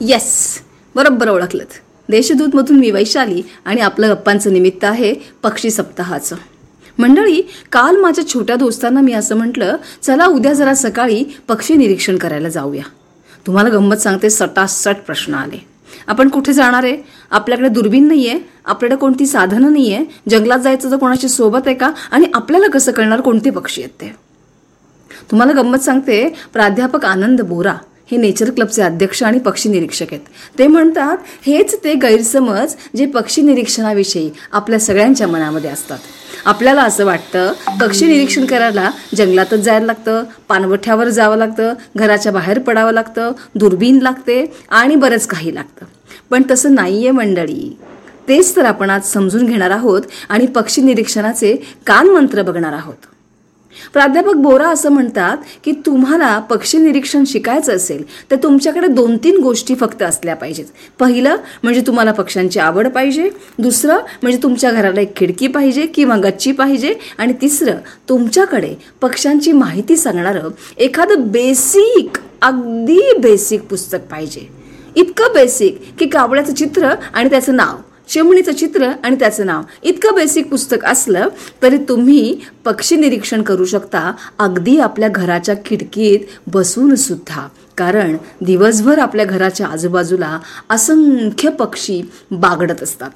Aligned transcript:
Yes 0.00 0.58
बरोबर 0.94 1.28
ओळखलं 1.28 1.64
देशदूतमधून 2.08 2.78
मी 2.78 2.90
वैशाली 2.90 3.42
आणि 3.64 3.80
आपलं 3.80 4.10
गप्पांचं 4.10 4.52
निमित्त 4.52 4.84
आहे 4.84 5.14
पक्षी 5.42 5.70
सप्ताहाचं. 5.70 6.36
मंडळी 6.98 7.40
काल 7.72 7.96
माझ्या 7.96 8.26
छोट्या 8.28 8.56
दोस्तांना 8.56 9.00
मी 9.00 9.12
असं 9.12 9.36
म्हटलं 9.36 9.76
चला 10.02 10.26
उद्या 10.26 10.52
जरा 10.52 10.74
सकाळी 10.74 11.24
पक्षी 11.48 11.74
निरीक्षण 11.74 12.16
करायला 12.16 12.48
जाऊया. 12.48 12.82
तुम्हाला 13.46 13.68
गंमत 13.68 13.96
सांगते 13.96 14.30
सटासट 14.30 14.96
प्रश्न 15.06 15.34
आले. 15.34 15.58
आपण 16.06 16.28
कुठे 16.28 16.52
जाणार 16.52 16.84
आहे? 16.84 16.96
आपल्याकडे 17.30 17.68
दुर्बीन 17.68 18.06
नाही 18.08 18.28
आहे 18.28 18.38
आपल्याकडे 18.64 18.96
कोणती 18.96 19.26
साधनं 19.26 19.72
नाही 19.72 19.92
आहे 19.94 20.04
जंगलात 20.30 20.58
जायचं 20.58 20.90
तर 20.90 20.96
कोणाची 20.96 21.28
सोबत 21.28 21.66
आहे 21.66 21.74
का? 21.74 21.90
आणि 22.10 22.26
आपल्याला 22.34 22.66
कसं 22.68 22.92
कळणार 22.92 23.20
कोणते 23.20 23.50
पक्षी 23.50 23.82
आहेत 23.82 24.00
ते? 24.00 24.14
तुम्हाला 25.30 25.52
गंमत 25.52 25.78
सांगते 25.78 26.28
प्राध्यापक 26.52 27.04
आनंद 27.04 27.40
बोरा 27.40 27.74
हे 28.10 28.16
नेचर 28.16 28.50
क्लबचे 28.50 28.82
अध्यक्ष 28.82 29.22
आणि 29.22 29.38
पक्षी 29.38 29.68
निरीक्षक 29.68 30.06
आहेत. 30.12 30.20
ते 30.58 30.66
म्हणतात 30.66 31.16
हेच 31.46 31.74
ते 31.84 31.94
गैरसमज 31.94 32.74
जे 32.96 33.06
पक्षी 33.06 33.42
निरीक्षणाविषयी 33.42 34.30
आपल्या 34.52 34.78
सगळ्यांच्या 34.80 35.28
मनामध्ये 35.28 35.70
असतात. 35.70 35.98
आपल्याला 36.44 36.82
असं 36.82 37.04
वाटतं 37.04 37.52
पक्षी 37.80 38.06
निरीक्षण 38.06 38.44
करायला 38.46 38.90
जंगलातच 39.16 39.60
जायला 39.60 39.86
लागतं 39.86 40.24
पानवठ्यावर 40.48 41.08
जावं 41.08 41.36
लागतं 41.36 41.74
घराच्या 41.96 42.32
बाहेर 42.32 42.58
पडावं 42.58 42.92
लागतं 42.92 43.32
दुर्बीन 43.54 43.98
लागते 44.02 44.54
आणि 44.68 44.96
बरंच 44.96 45.26
काही 45.26 45.54
लागतं. 45.54 45.86
पण 46.30 46.42
तसं 46.50 46.74
नाही 46.74 46.98
आहे 46.98 47.10
मंडळी. 47.10 47.76
तेच 48.28 48.56
तर 48.56 48.64
आपण 48.64 48.90
आज 48.90 49.12
समजून 49.12 49.46
घेणार 49.46 49.70
आहोत 49.70 50.02
आणि 50.28 50.46
पक्षी 50.46 50.82
निरीक्षणाचे 50.82 51.56
कानमंत्र 51.86 52.42
बघणार 52.42 52.72
आहोत. 52.72 53.15
प्राध्यापक 53.92 54.34
बोरा 54.34 54.68
असं 54.68 54.90
म्हणतात 54.90 55.36
की 55.64 55.72
तुम्हाला 55.86 56.38
पक्षी 56.38 56.78
निरीक्षण 56.78 57.24
शिकायचं 57.26 57.76
असेल 57.76 58.02
तर 58.30 58.36
तुमच्याकडे 58.36 58.86
दोन 58.86 59.16
तीन 59.16 59.40
गोष्टी 59.42 59.74
फक्त 59.74 60.02
असल्या 60.02 60.36
पाहिजेत. 60.36 60.64
पहिलं 60.98 61.36
म्हणजे 61.62 61.80
तुम्हाला 61.86 62.12
पक्ष्यांची 62.12 62.58
आवड 62.58 62.88
पाहिजे 62.88 63.30
दुसरं 63.58 63.98
म्हणजे 64.22 64.38
तुमच्या 64.42 64.70
घराला 64.70 65.00
एक 65.00 65.16
खिडकी 65.16 65.46
पाहिजे 65.46 65.86
किंवा 65.86 66.16
गच्ची 66.16 66.52
पाहिजे 66.52 66.94
आणि 67.18 67.32
तिसरं 67.42 67.76
तुमच्याकडे 68.08 68.74
पक्ष्यांची 69.00 69.52
माहिती 69.52 69.96
सांगणारं 69.96 70.48
एखादं 70.78 71.30
बेसिक 71.30 72.18
अगदी 72.42 73.00
बेसिक 73.18 73.62
पुस्तक 73.62 73.98
पाहिजे. 74.10 74.48
इतकं 74.96 75.32
बेसिक 75.34 75.80
की 75.98 76.06
कावळ्याचं 76.06 76.54
चित्र 76.54 76.94
आणि 77.14 77.30
त्याचं 77.30 77.56
नाव. 77.56 77.76
चिमणीचं 78.08 78.52
चित्र 78.52 78.90
आणि 79.04 79.16
त्याचं 79.16 79.46
नाव. 79.46 79.62
इतकं 79.82 80.14
बेसिक 80.14 80.50
पुस्तक 80.50 80.84
असलं 80.84 81.28
तरी 81.62 81.76
तुम्ही 81.76 82.40
पक्षी 82.64 82.96
निरीक्षण 82.96 83.42
करू 83.42 83.64
शकता 83.64 84.12
अगदी 84.38 84.78
आपल्या 84.78 85.08
घराच्या 85.08 85.54
खिडकीत 85.64 86.18
बसून 86.46 86.94
सुद्धा. 86.94 87.48
कारण 87.76 88.16
दिवसभर 88.40 88.98
आपल्या 88.98 89.24
घराच्या 89.26 89.66
आजूबाजूला 89.66 90.38
असंख्य 90.70 91.50
पक्षी 91.50 92.02
बागडत 92.30 92.82
असतात. 92.82 93.10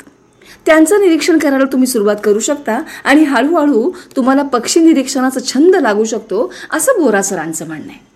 त्यांचं 0.66 1.00
निरीक्षण 1.00 1.38
करायला 1.38 1.64
तुम्ही 1.64 1.86
सुरुवात 1.86 2.16
करू 2.24 2.38
शकता 2.38 2.82
आणि 3.04 3.24
हळूहळू 3.24 3.90
तुम्हाला 4.16 4.42
पक्षी 4.42 4.80
निरीक्षणाचा 4.80 5.40
छंद 5.40 5.76
लागू 5.76 6.04
शकतो 6.04 6.52
असं 6.72 6.92
बोरा 7.00 7.22
सरांचं 7.22 7.66
म्हणणं 7.66 7.88
आहे. 7.88 8.09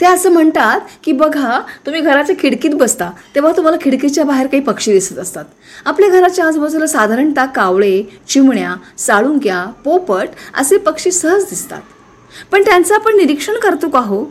ते 0.00 0.06
असं 0.06 0.30
म्हणतात 0.30 0.80
की 1.04 1.12
बघा 1.12 1.60
तुम्ही 1.86 2.00
घराच्या 2.00 2.36
खिडकीत 2.38 2.70
बसता 2.74 3.10
तेव्हा 3.34 3.52
तुम्हाला 3.56 3.78
खिडकीच्या 3.80 4.24
बाहेर 4.24 4.46
काही 4.46 4.62
पक्षी 4.62 4.92
दिसत 4.92 5.18
असतात. 5.18 5.44
आपल्या 5.84 6.08
घराच्या 6.08 6.46
आजूबाजूला 6.46 6.86
साधारणतः 6.86 7.44
कावळे 7.44 8.02
चिमण्या 8.28 8.74
साळुंक्या 8.98 9.64
पोपट 9.84 10.28
असे 10.54 10.78
पक्षी 10.78 11.10
सहज 11.10 11.44
दिसतात. 11.44 11.82
पण 12.52 12.62
त्यांचं 12.62 12.94
आपण 12.94 13.16
निरीक्षण 13.16 13.54
करतो 13.62 13.88
का 13.88 13.98
हो? 13.98 14.24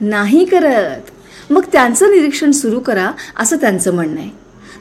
नाही 0.00 0.44
करत. 0.44 1.00
मग 1.50 1.62
त्यांचं 1.72 2.10
निरीक्षण 2.10 2.50
सुरू 2.50 2.80
करा 2.80 3.10
असं 3.36 3.56
त्यांचं 3.56 3.94
म्हणणं 3.94 4.20
आहे. 4.20 4.30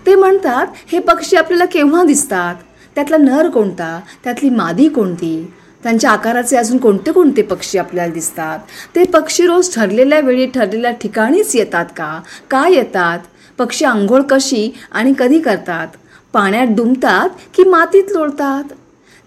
ते 0.06 0.16
म्हणतात 0.16 0.68
हे 0.88 1.00
पक्षी 1.00 1.36
आपल्याला 1.36 1.66
केव्हा 1.66 2.04
दिसतात? 2.04 2.56
त्यातला 2.96 3.18
नर 3.18 3.50
कोणता? 3.50 4.00
त्यातली 4.24 4.50
मादी 4.50 4.90
कोणती? 4.90 5.54
त्यांच्या 5.84 6.12
आकाराचे 6.12 6.58
अजून 6.58 6.78
कोणते 6.78 7.12
कोणते 7.12 7.42
पक्षी 7.42 7.78
आपल्याला 7.78 8.14
दिसतात? 8.14 8.60
ते 8.96 9.04
पक्षी 9.04 9.46
रोज 9.46 9.76
ठरलेल्या 9.76 10.20
वेळी 10.20 10.46
ठरलेल्या 10.46 10.92
ठिकाणीच 10.92 11.56
येतात 11.56 11.86
का? 11.86 12.22
का 12.50 12.68
येतात? 12.68 13.20
पक्षी 13.58 13.86
आंघोळ 13.86 14.22
कशी 14.22 14.72
आणि 14.92 15.14
कधी 15.20 15.40
करतात? 15.40 15.88
पाण्यात 16.34 16.68
डुंबतात 16.68 17.30
की 17.54 17.64
मातीत 17.64 18.04
लोळतात? 18.12 18.64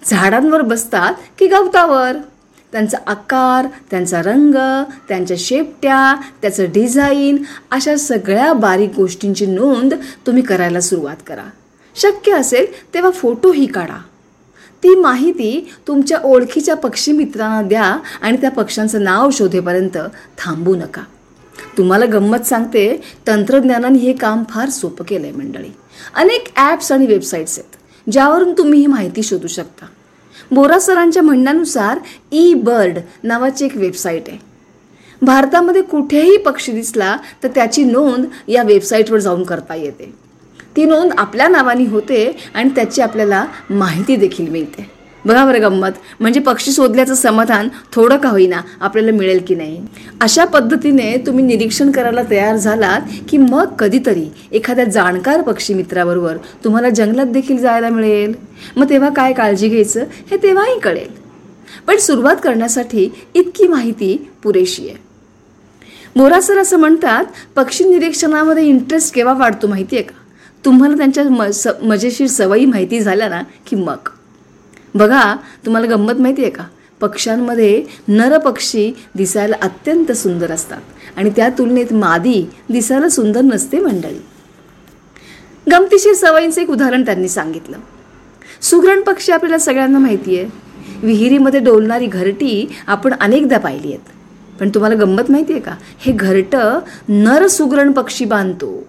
झाडांवर 0.07 0.63
बसतात 0.63 1.15
की 1.39 1.47
गवतावर? 1.47 2.13
त्यांचा 2.73 2.99
आकार 3.07 3.67
त्यांचा 3.91 4.23
रंग 4.23 4.55
त्यांच्या 5.09 5.37
शेपट्या 5.41 6.15
त्याचं 6.43 6.65
डिझाईन 6.73 7.43
अशा 7.71 7.97
सगळ्या 7.97 8.53
बारीक 8.53 8.91
गोष्टींची 8.97 9.47
नोंद 9.47 9.95
तुम्ही 10.27 10.43
करायला 10.43 10.81
सुरुवात 10.81 11.17
करा. 11.27 11.45
शक्य 11.95 12.33
असेल 12.33 12.95
तेव्हा 12.95 13.11
फोटोही 13.11 13.67
काढा. 13.67 13.99
ती 14.83 14.95
माहिती 14.95 15.69
तुमच्या 15.89 16.19
ओळखीच्या 16.25 16.75
पक्षी 16.77 17.13
मित्रांना 17.13 17.63
द्या 17.69 17.97
आणि 18.23 18.37
त्या 18.37 18.51
पक्ष्यांचं 18.51 19.05
नाव 19.05 19.31
शोधेपर्यंत 19.31 19.99
थांबू 20.39 20.75
नका. 20.77 21.03
तुम्हाला 21.79 22.07
गंमत 22.07 22.47
सांगते 22.47 23.01
तंत्रज्ञानाने 23.27 23.99
हे 23.99 24.13
काम 24.13 24.43
फार 24.51 24.69
सोपं 24.69 25.05
केलं 25.05 25.27
आहे 25.27 25.37
मंडळी. 25.37 25.71
अनेक 26.15 26.49
ॲप्स 26.57 26.93
आणि 26.93 27.07
वेबसाईट्स 27.07 27.59
आहेत 27.59 28.11
ज्यावरून 28.11 28.53
तुम्ही 28.53 28.81
ही 28.81 28.87
माहिती 28.87 29.23
शोधू 29.23 29.47
शकता. 29.47 29.87
बोरा 30.51 30.79
सरांच्या 30.79 31.23
म्हणण्यानुसार 31.23 31.99
ई 32.33 32.55
बर्ड 32.55 32.99
नावाची 33.25 33.65
एक 33.65 33.77
वेबसाईट 33.77 34.29
आहे. 34.29 34.39
भारतामध्ये 35.23 35.83
कुठेही 35.83 36.37
पक्षी 36.37 36.73
दिसला 36.73 37.17
तर 37.43 37.49
त्याची 37.49 37.85
नोंद 37.85 38.25
या 38.49 38.63
वेबसाईटवर 38.63 39.19
जाऊन 39.19 39.43
करता 39.43 39.75
येते. 39.75 40.13
ती 40.77 40.85
नोंद 40.85 41.13
आपल्या 41.19 41.49
नावाने 41.49 41.87
होते 41.87 42.37
आणि 42.55 42.71
त्याची 42.71 43.03
आपल्याला 43.03 43.47
माहिती 43.71 44.17
देखील 44.17 44.51
मिळते. 44.51 44.91
बघा 45.25 45.45
बरं 45.45 45.63
गंमत. 45.63 45.91
म्हणजे 46.21 46.41
पक्षी 46.41 46.73
शोधल्याचं 46.73 47.15
समाधान 47.15 47.69
थोडं 47.93 48.17
का 48.17 48.29
होईना 48.29 48.61
आपल्याला 48.81 49.13
मिळेल 49.13 49.43
की 49.47 49.55
नाही? 49.55 49.83
अशा 50.21 50.45
पद्धतीने 50.45 51.17
तुम्ही 51.27 51.45
निरीक्षण 51.45 51.91
करायला 51.91 52.23
तयार 52.31 52.57
झालात 52.57 53.01
की 53.29 53.37
मग 53.37 53.65
कधीतरी 53.65 54.27
एखाद्या 54.53 54.85
जाणकार 54.85 55.43
पक्षी 55.43 55.75
मित्राबरोबर 55.75 56.37
तुम्हाला 56.65 56.91
जंगलात 56.91 57.27
देखील 57.27 57.59
जायला 57.59 57.89
मिळेल. 57.89 58.35
मग 58.77 58.91
तेव्हा 58.91 59.11
काय 59.11 59.33
काळजी 59.33 59.69
घ्यायचं 59.69 60.05
हे 60.31 60.37
तेव्हाही 60.37 60.79
कळेल. 60.79 61.23
पण 61.87 61.97
सुरुवात 61.97 62.37
करण्यासाठी 62.43 63.13
इतकी 63.35 63.67
माहिती 63.67 64.31
पुरेशी 64.43 64.89
आहे. 64.89 64.99
मोरासर 66.17 66.59
असं 66.59 66.77
म्हणतात 66.77 67.25
पक्षी 67.57 67.85
निरीक्षणामध्ये 67.85 68.65
इंटरेस्ट 68.65 69.15
केव्हा 69.15 69.35
वाढतो 69.35 69.67
माहिती 69.67 69.97
आहे 69.97 70.05
का? 70.05 70.22
तुम्हाला 70.65 70.97
त्यांच्या 70.97 71.25
म 71.25 71.51
स 71.51 71.69
मजेशीर 71.83 72.27
सवयी 72.27 72.65
माहिती 72.65 73.01
झाल्या 73.01 73.29
ना 73.29 73.43
की 73.67 73.77
मग. 73.77 74.09
बघा 74.95 75.37
तुम्हाला 75.67 75.87
गंमत 75.87 76.21
माहिती 76.21 76.43
आहे 76.43 76.51
का? 76.51 76.65
पक्ष्यांमध्ये 77.01 77.85
नर 78.09 78.39
पक्षी 78.39 78.93
दिसायला 79.15 79.57
अत्यंत 79.63 80.13
सुंदर 80.13 80.51
असतात 80.51 80.81
आणि 81.17 81.31
त्या 81.31 81.49
तुलनेत 81.49 81.93
मादी 81.93 82.51
दिसायला 82.71 83.09
सुंदर 83.09 83.41
नसते 83.41 83.81
मंडळी. 83.81 84.23
गमतीशीर 85.71 86.15
सवयींचं 86.15 86.61
एक 86.61 86.71
उदाहरण 86.71 87.05
त्यांनी 87.05 87.29
सांगितलं. 87.29 87.77
सुग्रण 88.63 89.01
पक्षी 89.01 89.33
आपल्याला 89.33 89.59
सगळ्यांना 89.59 89.99
माहिती 89.99 90.39
आहे 90.39 90.49
विहिरीमध्ये 91.03 91.61
डोलणारी 91.61 92.07
घरटी 92.07 92.69
आपण 92.87 93.15
अनेकदा 93.21 93.59
पाहिली 93.59 93.89
आहेत. 93.89 94.59
पण 94.61 94.69
तुम्हाला 94.69 94.97
गंमत 94.97 95.31
माहिती 95.31 95.53
आहे 95.53 95.63
का? 95.63 95.75
हे 95.99 96.13
घरटं 96.13 96.79
नर 97.09 97.47
सुग्रण 97.47 97.93
पक्षी 97.93 98.25
बांधतो. 98.25 98.87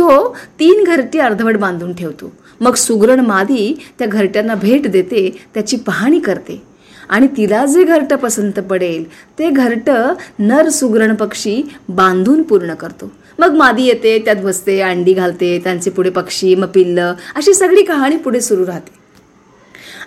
तो 0.00 0.36
तीन 0.60 0.84
घरटी 0.84 1.18
अर्धवट 1.18 1.56
बांधून 1.56 1.92
ठेवतो. 1.94 2.32
मग 2.60 2.74
सुगरण 2.74 3.20
मादी 3.20 3.74
त्या 3.98 4.06
घरट्यांना 4.08 4.54
भेट 4.54 4.86
देते 4.86 5.28
त्याची 5.54 5.76
पाहणी 5.76 6.20
करते. 6.20 6.62
आणि 7.08 7.26
तिला 7.26 7.64
जे 7.66 7.84
घरटं 7.84 8.16
पसंत 8.16 8.58
पडेल 8.60 9.04
ते 9.38 9.50
घरटं 9.50 10.14
नर 10.38 10.68
सुगरण 10.68 11.14
पक्षी 11.14 11.62
बांधून 11.88 12.42
पूर्ण 12.42 12.74
करतो. 12.74 13.10
मग 13.38 13.54
मादी 13.54 13.82
येते 13.82 14.18
त्यात 14.18 14.36
बसते 14.36 14.80
अंडी 14.80 15.12
घालते 15.12 15.58
त्यांचे 15.64 15.90
पुढे 15.90 16.10
पक्षी 16.10 16.54
मग 16.54 16.66
पिल्लं 16.66 17.14
अशी 17.34 17.54
सगळी 17.54 17.82
कहाणी 17.82 18.16
पुढे 18.16 18.40
सुरू 18.40 18.66
राहते. 18.66 18.98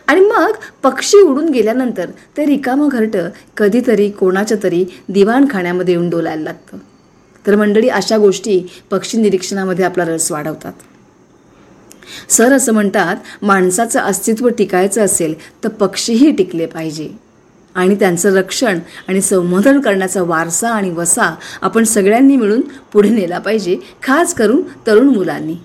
आणि 0.07 0.19
मग 0.19 0.51
पक्षी 0.83 1.21
उडून 1.21 1.49
गेल्यानंतर 1.49 2.09
ते 2.37 2.45
रिकामं 2.45 2.87
घरटं 2.87 3.29
कधीतरी 3.57 4.09
कोणाच्या 4.09 4.57
तरी 4.63 4.85
दिवाणखाण्यामध्ये 5.09 5.93
येऊन 5.93 6.09
डोलायला 6.09 6.43
लागतं. 6.43 6.77
तर 7.47 7.55
मंडळी 7.55 7.89
अशा 7.89 8.17
गोष्टी 8.17 8.59
पक्षी 8.91 9.17
निरीक्षणामध्ये 9.17 9.85
आपला 9.85 10.05
रस 10.05 10.31
वाढवतात. 10.31 10.73
सर 12.29 12.53
असं 12.53 12.73
म्हणतात 12.73 13.15
माणसाचं 13.41 13.99
अस्तित्व 13.99 14.49
टिकायचं 14.49 15.05
असेल 15.05 15.33
तर 15.63 15.69
पक्षीही 15.69 16.31
टिकले 16.31 16.65
पाहिजे. 16.65 17.09
आणि 17.75 17.95
त्यांचं 17.95 18.35
रक्षण 18.37 18.79
आणि 19.07 19.21
संवर्धन 19.21 19.79
करण्याचा 19.81 20.23
वारसा 20.23 20.69
आणि 20.69 20.89
वसा 20.89 21.35
आपण 21.61 21.83
सगळ्यांनी 21.83 22.35
मिळून 22.35 22.61
पुढे 22.93 23.09
नेला 23.09 23.39
पाहिजे 23.39 23.77
खास 24.03 24.33
करून 24.33 24.61
तरुण 24.87 25.07
मुलांनी. 25.07 25.55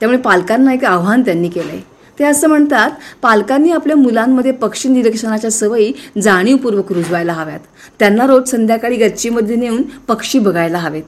त्यामुळे 0.00 0.18
पालकांना 0.18 0.72
एक 0.72 0.84
आव्हान 0.84 1.22
त्यांनी 1.22 1.48
केलं 1.48 1.72
आहे 1.72 1.93
ते 2.18 2.24
असं 2.24 2.48
म्हणतात 2.48 2.90
पालकांनी 3.22 3.70
आपल्या 3.70 3.96
मुलांमध्ये 3.96 4.52
पक्षी 4.52 4.88
निरीक्षणाच्या 4.88 5.50
सवयी 5.50 5.92
जाणीवपूर्वक 6.22 6.92
रुजवायला 6.92 7.32
हव्यात. 7.32 7.60
त्यांना 7.98 8.26
रोज 8.26 8.48
संध्याकाळी 8.48 8.96
गच्चीमध्ये 8.96 9.56
नेऊन 9.56 9.82
पक्षी 9.82 10.38
बघायला 10.38 10.78
हवेत. 10.78 11.02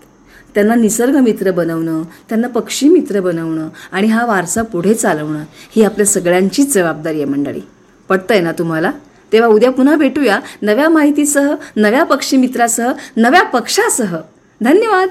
त्यांना 0.55 0.75
निसर्गमित्र 0.75 1.51
बनवणं 1.51 2.03
त्यांना 2.29 2.49
पक्षी 2.49 2.89
मित्र 2.89 3.21
बनवणं 3.21 3.69
आणि 3.93 4.07
हा 4.07 4.27
वारसा 4.27 4.63
पुढे 4.63 4.95
चालवणं 4.95 5.45
ही 5.77 5.83
आपल्या 5.83 6.07
सगळ्यांचीच 6.07 6.75
जबाबदारी 6.75 7.17
आहे 7.17 7.25
मंडळी. 7.25 7.61
पटतंय 8.09 8.41
ना 8.41 8.53
तुम्हाला? 8.53 8.91
तेव्हा 9.33 9.49
उद्या 9.49 9.71
पुन्हा 9.71 9.97
भेटूया 9.97 10.41
नव्या 10.63 10.89
माहितीसह 10.89 11.55
नव्या 11.77 12.05
पक्षी 12.05 12.37
मित्रासह 12.37 12.93
नव्या 13.17 13.43
पक्षासह. 13.43 14.17
धन्यवाद! 14.61 15.09